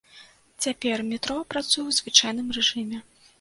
[0.65, 2.97] Цяпер метро працуе ў звычайным рэжыме.